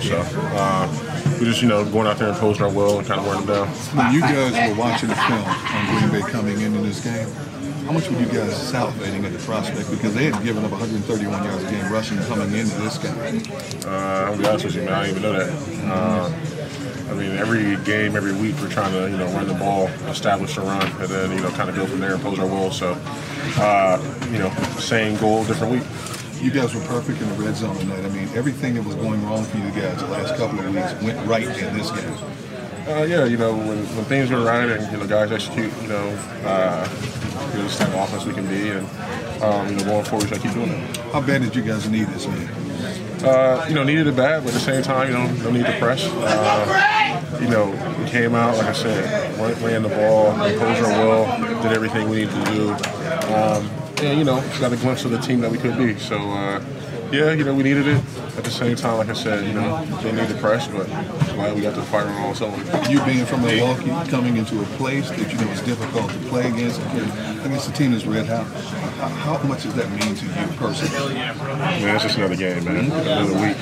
So 0.00 0.16
uh, 0.54 1.36
we 1.38 1.46
just, 1.46 1.62
you 1.62 1.68
know, 1.68 1.84
going 1.84 2.06
out 2.06 2.18
there 2.18 2.28
and 2.28 2.36
posting 2.38 2.64
our 2.64 2.72
will 2.72 2.98
and 2.98 3.06
kind 3.06 3.20
of 3.20 3.26
wearing 3.26 3.46
them 3.46 3.66
down. 3.66 3.68
When 3.68 4.14
you 4.14 4.20
guys 4.20 4.70
were 4.70 4.80
watching 4.80 5.08
the 5.08 5.14
film 5.14 5.44
on 5.44 6.10
Green 6.10 6.22
Bay 6.22 6.28
coming 6.28 6.60
into 6.60 6.80
this 6.80 7.04
game, 7.04 7.28
how 7.84 7.92
much 7.92 8.08
were 8.10 8.18
you 8.18 8.26
guys 8.26 8.52
salivating 8.72 9.24
at 9.24 9.32
the 9.32 9.38
prospect? 9.38 9.90
Because 9.90 10.14
they 10.14 10.30
had 10.30 10.42
given 10.42 10.64
up 10.64 10.70
131 10.72 11.44
yards 11.44 11.64
a 11.64 11.70
game 11.70 11.92
rushing 11.92 12.18
coming 12.18 12.52
into 12.52 12.74
this 12.80 12.98
game. 12.98 13.42
Uh, 13.84 14.30
I'll 14.30 14.38
be 14.38 14.46
honest 14.46 14.64
with 14.64 14.74
you, 14.76 14.82
man. 14.82 14.92
I 14.94 15.06
didn't 15.06 15.18
even 15.18 15.32
know 15.32 15.44
that. 15.44 15.92
Uh, 15.92 16.59
I 17.10 17.14
mean, 17.14 17.32
every 17.32 17.76
game, 17.84 18.14
every 18.14 18.32
week, 18.32 18.54
we're 18.60 18.68
trying 18.68 18.92
to, 18.92 19.10
you 19.10 19.16
know, 19.16 19.26
run 19.32 19.48
the 19.48 19.54
ball, 19.54 19.88
establish 20.08 20.56
a 20.56 20.60
run, 20.60 20.86
and 21.00 21.08
then, 21.08 21.32
you 21.32 21.40
know, 21.40 21.50
kind 21.50 21.68
of 21.68 21.74
go 21.74 21.84
from 21.84 21.98
there 21.98 22.14
and 22.14 22.22
pose 22.22 22.38
our 22.38 22.46
will. 22.46 22.70
So, 22.70 22.96
uh, 23.56 23.98
you 24.30 24.38
know, 24.38 24.50
same 24.78 25.18
goal, 25.18 25.44
different 25.44 25.72
week. 25.72 25.82
You 26.40 26.52
guys 26.52 26.72
were 26.74 26.80
perfect 26.82 27.20
in 27.20 27.28
the 27.28 27.34
red 27.34 27.56
zone 27.56 27.76
tonight. 27.76 28.04
I 28.04 28.08
mean, 28.10 28.28
everything 28.34 28.74
that 28.74 28.84
was 28.84 28.94
going 28.94 29.22
wrong 29.26 29.44
for 29.44 29.58
you 29.58 29.70
guys 29.72 29.98
the 30.00 30.06
last 30.06 30.36
couple 30.36 30.60
of 30.60 30.72
weeks 30.72 30.94
went 31.02 31.26
right 31.26 31.42
in 31.42 31.76
this 31.76 31.90
game. 31.90 32.14
Uh, 32.88 33.02
yeah, 33.02 33.24
you 33.24 33.36
know, 33.36 33.54
when, 33.54 33.78
when 33.94 34.04
things 34.06 34.30
go 34.30 34.44
right 34.44 34.68
and, 34.68 34.90
you 34.90 34.98
know, 34.98 35.06
guys 35.06 35.32
execute, 35.32 35.72
you 35.82 35.88
know, 35.88 36.08
uh, 36.44 36.88
you 37.52 37.58
know, 37.58 37.64
this 37.64 37.76
type 37.76 37.88
of 37.88 37.94
offense 37.96 38.24
we 38.24 38.32
can 38.32 38.46
be, 38.48 38.70
and, 38.70 38.86
um, 39.42 39.68
you 39.68 39.76
know, 39.76 39.84
going 39.84 40.04
forward, 40.04 40.24
we 40.24 40.30
got 40.30 40.40
to 40.40 40.42
keep 40.42 40.54
doing 40.54 40.70
that. 40.70 40.96
How 41.12 41.20
bad 41.20 41.42
did 41.42 41.54
you 41.54 41.62
guys 41.62 41.88
need 41.90 42.06
this 42.06 42.26
man? 42.26 42.48
Uh, 43.22 43.66
you 43.68 43.74
know, 43.74 43.84
needed 43.84 44.06
it 44.06 44.16
bad, 44.16 44.42
but 44.42 44.48
at 44.48 44.54
the 44.54 44.60
same 44.60 44.82
time, 44.82 45.08
you 45.08 45.12
know, 45.12 45.26
no 45.44 45.50
need 45.50 45.66
to 45.66 45.78
press. 45.78 46.06
Uh, 46.06 46.99
you 47.38 47.48
know, 47.48 47.70
we 47.98 48.08
came 48.08 48.34
out, 48.34 48.56
like 48.56 48.66
I 48.66 48.72
said, 48.72 49.38
ran, 49.38 49.62
ran 49.62 49.82
the 49.82 49.88
ball, 49.88 50.32
imposed 50.42 50.82
our 50.82 51.06
will, 51.06 51.62
did 51.62 51.72
everything 51.72 52.08
we 52.08 52.24
needed 52.24 52.34
to 52.46 52.52
do. 52.52 52.70
Um, 53.34 53.70
and, 54.02 54.18
you 54.18 54.24
know, 54.24 54.40
got 54.58 54.72
a 54.72 54.76
glimpse 54.76 55.04
of 55.04 55.10
the 55.10 55.18
team 55.18 55.40
that 55.40 55.50
we 55.50 55.58
could 55.58 55.76
be. 55.76 55.98
So, 55.98 56.16
uh, 56.16 56.64
yeah, 57.12 57.32
you 57.32 57.44
know, 57.44 57.54
we 57.54 57.62
needed 57.62 57.86
it. 57.86 58.02
At 58.36 58.44
the 58.44 58.50
same 58.50 58.76
time, 58.76 58.96
like 58.98 59.08
I 59.08 59.14
said, 59.14 59.46
you 59.46 59.52
know, 59.52 59.84
didn't 60.00 60.16
need 60.16 60.28
to 60.28 60.40
press, 60.40 60.66
but 60.68 60.86
glad 61.34 61.54
we 61.54 61.60
got 61.60 61.74
to 61.74 61.82
fire 61.82 62.06
on 62.06 62.22
all 62.22 62.34
cylinders. 62.34 62.88
You 62.88 63.04
being 63.04 63.26
from 63.26 63.42
Milwaukee, 63.42 63.90
coming 64.10 64.36
into 64.36 64.60
a 64.60 64.64
place 64.76 65.10
that 65.10 65.32
you 65.32 65.38
know 65.38 65.50
is 65.50 65.60
difficult 65.62 66.10
to 66.10 66.18
play 66.28 66.48
against, 66.48 66.80
against 67.44 67.68
a 67.68 67.72
team 67.72 67.92
that's 67.92 68.06
red 68.06 68.26
hot, 68.26 68.46
how, 68.46 69.08
how 69.36 69.48
much 69.48 69.64
does 69.64 69.74
that 69.74 69.90
mean 69.90 70.14
to 70.14 70.24
you 70.24 70.56
personally? 70.56 71.14
Man, 71.14 71.94
it's 71.96 72.04
just 72.04 72.16
another 72.16 72.36
game, 72.36 72.64
man. 72.64 72.90
Another 72.90 73.34
week. 73.34 73.56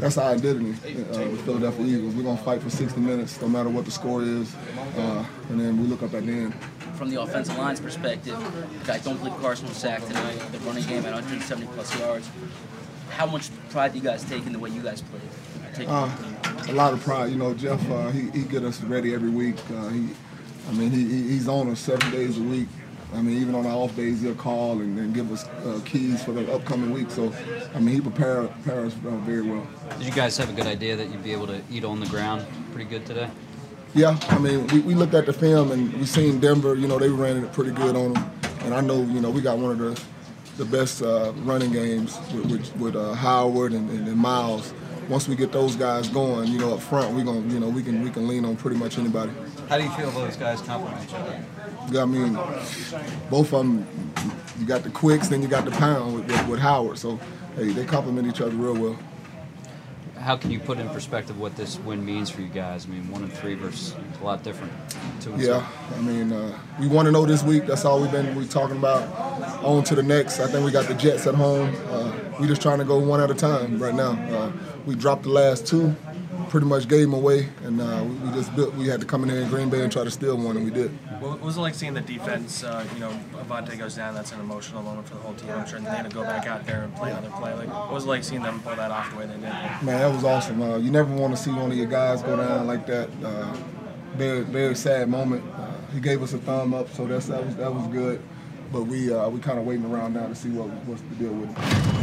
That's 0.00 0.16
our 0.16 0.32
identity 0.32 0.70
uh, 0.70 1.28
with 1.28 1.44
Philadelphia 1.44 1.84
Eagles. 1.98 2.14
We're 2.14 2.22
going 2.22 2.38
to 2.38 2.42
fight 2.42 2.62
for 2.62 2.70
60 2.70 2.98
minutes 3.00 3.40
no 3.42 3.48
matter 3.48 3.68
what 3.68 3.84
the 3.84 3.90
score 3.90 4.22
is. 4.22 4.54
Uh, 4.96 5.24
and 5.50 5.60
then 5.60 5.78
we 5.80 5.86
look 5.86 6.02
up 6.02 6.14
at 6.14 6.24
the 6.24 6.32
end. 6.32 6.54
From 6.94 7.10
the 7.10 7.20
offensive 7.20 7.56
line's 7.58 7.80
perspective, 7.80 8.36
guys 8.86 9.04
don't 9.04 9.18
believe 9.18 9.34
Carson 9.40 9.68
was 9.68 9.76
sacked 9.76 10.06
tonight. 10.06 10.38
The 10.52 10.58
running 10.60 10.84
game 10.86 11.04
at 11.04 11.12
170 11.12 11.66
plus 11.74 11.98
yards. 11.98 12.28
How 13.10 13.26
much 13.26 13.50
pride 13.70 13.92
do 13.92 13.98
you 13.98 14.04
guys 14.04 14.24
take 14.24 14.46
in 14.46 14.52
the 14.54 14.58
way 14.58 14.70
you 14.70 14.82
guys 14.82 15.02
played? 15.02 15.86
Uh, 15.88 16.10
a 16.68 16.72
lot 16.72 16.92
of 16.94 17.00
pride. 17.02 17.30
You 17.30 17.36
know, 17.36 17.52
Jeff, 17.54 17.80
uh, 17.90 18.08
he, 18.10 18.30
he 18.30 18.42
get 18.44 18.64
us 18.64 18.82
ready 18.82 19.14
every 19.14 19.30
week. 19.30 19.56
Uh, 19.70 19.88
he, 19.88 20.08
I 20.68 20.72
mean, 20.72 20.90
he, 20.90 21.04
he- 21.06 21.28
he's 21.28 21.48
on 21.48 21.70
us 21.70 21.80
seven 21.80 22.10
days 22.10 22.38
a 22.38 22.42
week. 22.42 22.68
I 23.14 23.22
mean, 23.22 23.40
even 23.40 23.54
on 23.54 23.66
our 23.66 23.72
off 23.72 23.96
days, 23.96 24.20
he'll 24.22 24.34
call 24.34 24.80
and, 24.80 24.98
and 24.98 25.14
give 25.14 25.32
us 25.32 25.44
uh, 25.44 25.80
keys 25.84 26.22
for 26.22 26.32
the 26.32 26.52
upcoming 26.52 26.92
week. 26.92 27.10
So, 27.10 27.32
I 27.74 27.80
mean, 27.80 27.96
he 27.96 28.00
prepare, 28.00 28.46
prepare 28.46 28.86
us 28.86 28.94
uh, 28.94 29.10
very 29.18 29.42
well. 29.42 29.66
Did 29.98 30.06
you 30.06 30.12
guys 30.12 30.36
have 30.36 30.48
a 30.48 30.52
good 30.52 30.66
idea 30.66 30.96
that 30.96 31.10
you'd 31.10 31.24
be 31.24 31.32
able 31.32 31.48
to 31.48 31.60
eat 31.70 31.84
on 31.84 32.00
the 32.00 32.06
ground 32.06 32.46
pretty 32.72 32.88
good 32.88 33.04
today? 33.06 33.28
Yeah, 33.94 34.16
I 34.28 34.38
mean, 34.38 34.66
we, 34.68 34.80
we 34.80 34.94
looked 34.94 35.14
at 35.14 35.26
the 35.26 35.32
film 35.32 35.72
and 35.72 35.92
we 35.94 36.06
seen 36.06 36.38
Denver. 36.38 36.76
You 36.76 36.86
know, 36.86 36.98
they 36.98 37.08
ran 37.08 37.42
it 37.42 37.52
pretty 37.52 37.72
good 37.72 37.96
on 37.96 38.12
them, 38.12 38.30
and 38.60 38.72
I 38.72 38.80
know 38.80 39.02
you 39.02 39.20
know 39.20 39.30
we 39.30 39.40
got 39.40 39.58
one 39.58 39.72
of 39.72 39.78
the 39.78 40.02
the 40.58 40.64
best 40.64 41.02
uh, 41.02 41.32
running 41.38 41.72
games 41.72 42.16
with 42.32 42.46
with, 42.46 42.76
with 42.76 42.96
uh, 42.96 43.14
Howard 43.14 43.72
and, 43.72 43.90
and, 43.90 44.06
and 44.06 44.16
Miles. 44.16 44.72
Once 45.10 45.26
we 45.26 45.34
get 45.34 45.50
those 45.50 45.74
guys 45.74 46.08
going, 46.08 46.46
you 46.46 46.58
know, 46.58 46.72
up 46.72 46.80
front, 46.80 47.12
we 47.16 47.24
gonna 47.24 47.40
you 47.52 47.58
know 47.58 47.68
we 47.68 47.82
can 47.82 48.00
we 48.00 48.10
can 48.10 48.28
lean 48.28 48.44
on 48.44 48.56
pretty 48.56 48.76
much 48.76 48.96
anybody. 48.96 49.32
How 49.68 49.76
do 49.76 49.82
you 49.82 49.90
feel 49.90 50.10
those 50.12 50.36
guys 50.36 50.62
complement 50.62 51.02
each 51.02 51.14
other? 51.14 52.00
I 52.00 52.04
mean, 52.04 52.34
both 53.28 53.52
of 53.52 53.58
them. 53.66 53.86
You 54.58 54.66
got 54.66 54.82
the 54.82 54.90
quicks, 54.90 55.28
then 55.28 55.42
you 55.42 55.48
got 55.48 55.64
the 55.64 55.70
pound 55.70 56.14
with, 56.14 56.26
with, 56.26 56.48
with 56.48 56.60
Howard. 56.60 56.98
So, 56.98 57.18
hey, 57.56 57.70
they 57.70 57.86
complement 57.86 58.28
each 58.28 58.40
other 58.42 58.54
real 58.54 58.74
well. 58.74 58.98
How 60.18 60.36
can 60.36 60.50
you 60.50 60.60
put 60.60 60.78
in 60.78 60.86
perspective 60.90 61.40
what 61.40 61.56
this 61.56 61.78
win 61.78 62.04
means 62.04 62.28
for 62.28 62.42
you 62.42 62.48
guys? 62.48 62.84
I 62.84 62.90
mean, 62.90 63.10
one 63.10 63.22
and 63.22 63.32
three 63.32 63.54
versus 63.54 63.96
a 64.20 64.24
lot 64.24 64.42
different. 64.42 64.70
Two 65.20 65.32
and 65.32 65.42
Yeah, 65.42 65.66
I 65.96 66.00
mean, 66.02 66.30
uh, 66.30 66.56
we 66.78 66.88
want 66.88 67.06
to 67.06 67.12
know 67.12 67.24
this 67.24 67.42
week. 67.42 67.66
That's 67.66 67.86
all 67.86 68.02
we've 68.02 68.12
been 68.12 68.36
we 68.36 68.46
talking 68.46 68.76
about. 68.76 69.02
On 69.64 69.82
to 69.84 69.94
the 69.94 70.02
next. 70.02 70.38
I 70.38 70.46
think 70.46 70.64
we 70.64 70.70
got 70.70 70.86
the 70.86 70.94
Jets 70.94 71.26
at 71.26 71.34
home. 71.34 71.74
Uh, 71.88 71.99
we 72.40 72.46
just 72.46 72.62
trying 72.62 72.78
to 72.78 72.84
go 72.84 72.98
one 72.98 73.20
at 73.20 73.30
a 73.30 73.34
time 73.34 73.78
right 73.80 73.94
now. 73.94 74.12
Uh, 74.12 74.52
we 74.86 74.94
dropped 74.94 75.24
the 75.24 75.28
last 75.28 75.66
two, 75.66 75.94
pretty 76.48 76.66
much 76.66 76.88
gave 76.88 77.02
them 77.02 77.12
away, 77.12 77.48
and 77.64 77.80
uh, 77.80 78.02
we, 78.02 78.14
we 78.14 78.34
just 78.34 78.54
built. 78.56 78.74
We 78.74 78.88
had 78.88 79.00
to 79.00 79.06
come 79.06 79.22
in 79.22 79.28
there 79.28 79.40
in 79.40 79.48
Green 79.48 79.68
Bay 79.68 79.82
and 79.82 79.92
try 79.92 80.04
to 80.04 80.10
steal 80.10 80.36
one, 80.36 80.56
and 80.56 80.64
we 80.64 80.70
did. 80.70 80.90
What 81.20 81.40
was 81.40 81.58
it 81.58 81.60
like 81.60 81.74
seeing 81.74 81.94
the 81.94 82.00
defense? 82.00 82.64
Uh, 82.64 82.84
you 82.94 83.00
know, 83.00 83.12
Avonte 83.34 83.78
goes 83.78 83.94
down. 83.94 84.14
That's 84.14 84.32
an 84.32 84.40
emotional 84.40 84.82
moment 84.82 85.06
for 85.06 85.14
the 85.14 85.20
whole 85.20 85.34
team. 85.34 85.50
I'm 85.50 85.66
sure. 85.66 85.76
And 85.76 85.86
they 85.86 85.90
had 85.90 86.08
to 86.08 86.14
go 86.14 86.22
back 86.22 86.46
out 86.46 86.66
there 86.66 86.82
and 86.82 86.94
play 86.96 87.10
another 87.10 87.30
play. 87.30 87.52
Like, 87.52 87.68
what 87.68 87.92
was 87.92 88.04
it 88.04 88.08
like 88.08 88.24
seeing 88.24 88.42
them 88.42 88.60
pull 88.62 88.74
that 88.74 88.90
off 88.90 89.10
the 89.10 89.18
way 89.18 89.26
they 89.26 89.34
did? 89.34 89.42
Man, 89.42 89.84
that 89.84 90.12
was 90.12 90.24
awesome. 90.24 90.62
Uh, 90.62 90.78
you 90.78 90.90
never 90.90 91.14
want 91.14 91.36
to 91.36 91.42
see 91.42 91.50
one 91.50 91.70
of 91.70 91.76
your 91.76 91.86
guys 91.86 92.22
go 92.22 92.36
down 92.36 92.66
like 92.66 92.86
that. 92.86 93.10
Uh, 93.22 93.54
very, 94.16 94.40
very 94.40 94.74
sad 94.74 95.08
moment. 95.08 95.44
Uh, 95.54 95.72
he 95.92 96.00
gave 96.00 96.22
us 96.22 96.32
a 96.32 96.38
thumb 96.38 96.72
up, 96.74 96.88
so 96.94 97.06
that's 97.06 97.26
that 97.26 97.44
was 97.44 97.56
that 97.56 97.72
was 97.72 97.86
good. 97.88 98.20
But 98.72 98.84
we 98.84 99.12
uh, 99.12 99.28
we 99.28 99.40
kind 99.40 99.58
of 99.58 99.66
waiting 99.66 99.84
around 99.84 100.14
now 100.14 100.26
to 100.26 100.34
see 100.34 100.50
what 100.50 100.68
what's 100.86 101.02
the 101.02 101.14
deal 101.16 101.32
with 101.32 101.50
it. 101.50 101.99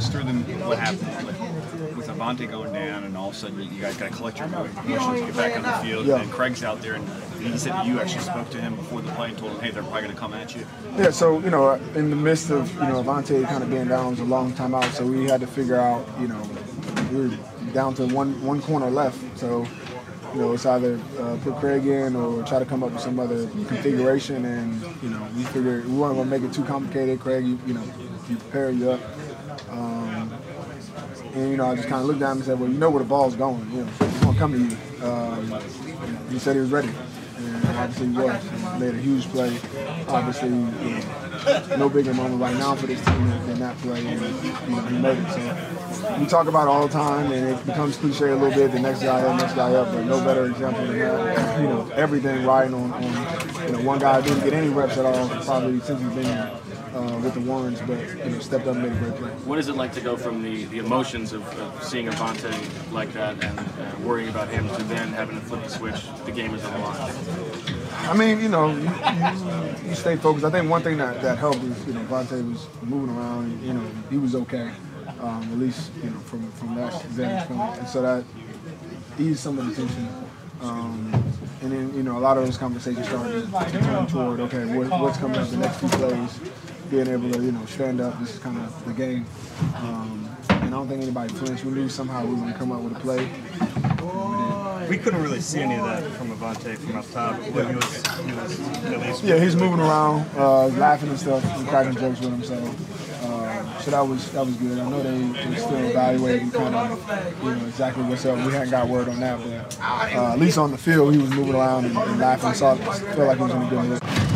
Us 0.00 0.08
through 0.08 0.22
the, 0.22 0.32
what 0.64 0.78
happened 0.78 1.26
with, 1.26 1.94
with 1.94 2.08
Avonte 2.08 2.50
going 2.50 2.72
down, 2.72 3.04
and 3.04 3.14
all 3.18 3.28
of 3.28 3.34
a 3.34 3.36
sudden 3.36 3.60
you 3.60 3.82
guys 3.82 3.98
got 3.98 4.10
to 4.10 4.16
collect 4.16 4.38
your 4.38 4.48
emotions 4.48 4.80
to 4.86 5.26
get 5.26 5.36
back 5.36 5.56
on 5.56 5.62
the 5.62 5.86
field. 5.86 6.06
Yeah. 6.06 6.22
And 6.22 6.30
Craig's 6.30 6.64
out 6.64 6.80
there, 6.80 6.94
and 6.94 7.06
he 7.42 7.58
said 7.58 7.84
you 7.84 8.00
actually 8.00 8.22
spoke 8.22 8.48
to 8.48 8.58
him 8.58 8.76
before 8.76 9.02
the 9.02 9.12
play 9.12 9.28
and 9.28 9.36
told 9.36 9.52
him, 9.52 9.60
"Hey, 9.60 9.70
they're 9.72 9.82
probably 9.82 10.00
going 10.00 10.14
to 10.14 10.18
come 10.18 10.32
at 10.32 10.56
you." 10.56 10.66
Yeah, 10.96 11.10
so 11.10 11.38
you 11.40 11.50
know, 11.50 11.74
in 11.94 12.08
the 12.08 12.16
midst 12.16 12.48
of 12.48 12.72
you 12.76 12.80
know 12.80 13.02
Avonte 13.02 13.46
kind 13.46 13.62
of 13.62 13.68
being 13.68 13.88
down, 13.88 14.06
it 14.06 14.10
was 14.12 14.20
a 14.20 14.24
long 14.24 14.54
time 14.54 14.74
out, 14.74 14.90
so 14.94 15.04
we 15.04 15.26
had 15.26 15.42
to 15.42 15.46
figure 15.46 15.76
out, 15.76 16.02
you 16.18 16.28
know, 16.28 16.42
we 17.12 17.28
were 17.28 17.36
down 17.74 17.92
to 17.96 18.06
one 18.06 18.40
one 18.42 18.62
corner 18.62 18.88
left, 18.88 19.20
so 19.38 19.66
you 20.32 20.40
know 20.40 20.54
it's 20.54 20.64
either 20.64 20.98
uh, 21.18 21.36
put 21.44 21.56
Craig 21.56 21.86
in 21.86 22.16
or 22.16 22.42
try 22.44 22.58
to 22.58 22.64
come 22.64 22.82
up 22.82 22.92
with 22.92 23.02
some 23.02 23.20
other 23.20 23.48
configuration, 23.68 24.46
and 24.46 24.80
you 25.02 25.10
know 25.10 25.28
we 25.36 25.42
figured 25.44 25.84
we 25.86 25.92
weren't 25.92 26.16
gonna 26.16 26.30
make 26.30 26.42
it 26.42 26.54
too 26.54 26.64
complicated. 26.64 27.20
Craig, 27.20 27.44
you, 27.46 27.58
you 27.66 27.74
know, 27.74 27.84
you 28.30 28.36
prepare 28.36 28.70
you 28.70 28.92
up. 28.92 29.00
Um, 29.70 30.32
and 31.34 31.50
you 31.50 31.56
know, 31.56 31.66
I 31.66 31.74
just 31.76 31.88
kind 31.88 32.00
of 32.02 32.06
looked 32.06 32.20
down 32.20 32.36
and 32.36 32.44
said, 32.44 32.58
"Well, 32.58 32.68
you 32.68 32.78
know 32.78 32.90
where 32.90 33.02
the 33.02 33.08
ball's 33.08 33.36
going. 33.36 33.66
You 33.72 33.84
know, 33.84 33.88
it's 34.00 34.20
gonna 34.24 34.38
come 34.38 34.52
to 34.52 34.58
you." 34.58 35.06
Um, 35.06 35.60
he 36.30 36.38
said 36.38 36.56
he 36.56 36.60
was 36.60 36.70
ready, 36.72 36.90
and 37.38 37.64
obviously 37.76 38.08
he 38.08 38.18
was. 38.18 38.80
Made 38.80 38.94
a 38.94 38.98
huge 38.98 39.28
play. 39.30 39.58
Obviously, 40.08 40.48
no 41.78 41.88
bigger 41.88 42.14
moment 42.14 42.40
right 42.40 42.56
now 42.56 42.74
for 42.74 42.86
this 42.86 43.04
team 43.04 43.28
than, 43.46 43.58
that 43.60 43.76
play, 43.78 44.06
and 44.06 44.20
you 44.20 44.76
know, 44.76 44.82
he 44.82 44.98
made 44.98 45.18
it. 45.18 45.32
So 45.32 46.18
we 46.18 46.26
talk 46.26 46.46
about 46.46 46.64
it 46.64 46.70
all 46.70 46.86
the 46.86 46.92
time, 46.92 47.30
and 47.32 47.48
it 47.48 47.66
becomes 47.66 47.96
cliche 47.96 48.30
a 48.30 48.36
little 48.36 48.50
bit. 48.50 48.72
The 48.72 48.80
next 48.80 49.02
guy 49.02 49.20
up, 49.22 49.40
next 49.40 49.54
guy 49.54 49.72
up, 49.74 49.92
but 49.92 50.04
no 50.04 50.22
better 50.24 50.46
example 50.46 50.86
than 50.86 50.98
that. 50.98 51.60
You 51.60 51.68
know, 51.68 51.90
everything 51.94 52.44
riding 52.44 52.74
on, 52.74 52.92
on 52.92 53.02
you 53.02 53.72
know, 53.72 53.82
one 53.82 53.98
guy 53.98 54.20
didn't 54.20 54.44
get 54.44 54.52
any 54.52 54.68
reps 54.68 54.96
at 54.96 55.04
all 55.04 55.28
probably 55.44 55.80
since 55.80 56.00
he's 56.00 56.14
been. 56.14 56.60
Uh, 56.90 57.20
with 57.22 57.34
the 57.34 57.40
Warrens, 57.40 57.80
but 57.82 58.00
you 58.00 58.30
know, 58.32 58.40
stepped 58.40 58.66
up 58.66 58.74
and 58.74 58.82
made 58.82 58.90
a 58.90 58.96
great 58.96 59.14
play. 59.14 59.30
What 59.44 59.60
is 59.60 59.68
it 59.68 59.76
like 59.76 59.92
to 59.92 60.00
go 60.00 60.16
from 60.16 60.42
the, 60.42 60.64
the 60.64 60.78
emotions 60.78 61.32
of, 61.32 61.46
of 61.60 61.84
seeing 61.84 62.08
Avonte 62.08 62.52
like 62.92 63.12
that 63.12 63.44
and 63.44 63.56
uh, 63.60 63.64
worrying 64.04 64.28
about 64.28 64.48
him 64.48 64.66
to 64.66 64.82
then 64.82 65.12
having 65.12 65.38
to 65.38 65.46
flip 65.46 65.62
the 65.62 65.70
switch? 65.70 66.08
The 66.24 66.32
game 66.32 66.52
is 66.52 66.64
on 66.64 66.72
the 66.72 66.78
line. 66.80 67.12
I 68.08 68.14
mean, 68.16 68.40
you 68.40 68.48
know, 68.48 68.68
you, 68.70 68.90
you, 69.84 69.90
you 69.90 69.94
stay 69.94 70.16
focused. 70.16 70.44
I 70.44 70.50
think 70.50 70.68
one 70.70 70.82
thing 70.82 70.98
that, 70.98 71.20
that 71.22 71.38
helped 71.38 71.62
is, 71.62 71.86
you 71.86 71.92
know, 71.94 72.00
Vontae 72.04 72.48
was 72.48 72.66
moving 72.82 73.14
around. 73.16 73.62
You 73.62 73.74
know, 73.74 73.90
he 74.10 74.18
was 74.18 74.34
okay, 74.34 74.70
um, 75.20 75.42
at 75.52 75.58
least, 75.58 75.92
you 76.02 76.10
know, 76.10 76.18
from 76.20 76.50
from 76.52 76.74
that 76.76 77.02
vantage 77.06 77.48
point. 77.48 77.78
And 77.78 77.88
so 77.88 78.02
that 78.02 78.24
eased 79.18 79.40
some 79.40 79.58
of 79.58 79.66
the 79.66 79.74
tension. 79.74 80.08
Um, 80.62 81.12
and 81.62 81.72
then, 81.72 81.94
you 81.94 82.02
know, 82.02 82.18
a 82.18 82.20
lot 82.20 82.36
of 82.36 82.44
those 82.44 82.58
conversations 82.58 83.06
started 83.06 83.46
to 83.46 83.80
turn 83.80 84.06
toward, 84.06 84.40
okay, 84.40 84.64
what, 84.76 84.88
what's 85.00 85.18
coming 85.18 85.38
up 85.38 85.48
the 85.48 85.56
next 85.56 85.78
few 85.78 85.88
plays, 85.88 86.40
being 86.90 87.06
able 87.06 87.30
to, 87.30 87.42
you 87.42 87.52
know, 87.52 87.64
stand 87.66 88.00
up. 88.00 88.18
This 88.20 88.34
is 88.34 88.38
kind 88.40 88.58
of 88.58 88.84
the 88.84 88.92
game. 88.92 89.24
Um, 89.76 90.28
and 90.50 90.66
I 90.66 90.70
don't 90.70 90.88
think 90.88 91.02
anybody 91.02 91.32
flinched. 91.34 91.64
We 91.64 91.72
knew 91.72 91.88
somehow 91.88 92.24
we 92.24 92.34
were 92.34 92.40
going 92.40 92.52
to 92.52 92.58
come 92.58 92.72
up 92.72 92.80
with 92.82 92.96
a 92.96 93.00
play. 93.00 93.28
We 94.90 94.98
couldn't 94.98 95.22
really 95.22 95.40
see 95.40 95.60
any 95.60 95.76
of 95.76 95.84
that 95.84 96.02
from 96.14 96.36
Avonte 96.36 96.76
from 96.76 96.96
up 96.96 97.08
top. 97.12 97.38
But 97.54 97.68
he 97.68 97.76
was, 97.76 98.06
he 98.18 98.32
was 98.32 98.60
at 98.86 99.00
least. 99.00 99.22
Yeah, 99.22 99.38
he's 99.38 99.54
moving 99.54 99.78
around, 99.78 100.28
uh, 100.36 100.66
laughing 100.66 101.10
and 101.10 101.18
stuff, 101.18 101.44
and 101.44 101.68
cracking 101.68 101.94
jokes 101.94 102.18
with 102.18 102.30
him. 102.30 102.42
So, 102.42 103.28
uh, 103.28 103.78
so 103.78 103.90
that 103.92 104.00
was 104.00 104.32
that 104.32 104.44
was 104.44 104.56
good. 104.56 104.80
I 104.80 104.90
know 104.90 105.00
they 105.00 105.20
they 105.48 105.56
still 105.60 105.76
evaluating 105.76 106.50
kind 106.50 106.74
of 106.74 107.44
you 107.44 107.54
know 107.54 107.66
exactly 107.66 108.02
what's 108.02 108.26
up. 108.26 108.44
We 108.44 108.52
hadn't 108.52 108.70
got 108.70 108.88
word 108.88 109.08
on 109.08 109.20
that, 109.20 109.38
but 109.38 109.78
uh, 109.80 110.32
at 110.32 110.40
least 110.40 110.58
on 110.58 110.72
the 110.72 110.78
field, 110.78 111.14
he 111.14 111.20
was 111.20 111.30
moving 111.30 111.54
around 111.54 111.84
and, 111.84 111.96
and 111.96 112.18
laughing. 112.18 112.52
So 112.54 112.66
I 112.66 112.76
felt 112.76 113.28
like 113.28 113.36
he 113.36 113.42
was 113.44 113.52
in 113.52 113.62
a 113.62 113.70
good 113.70 113.84
mood. 113.84 114.29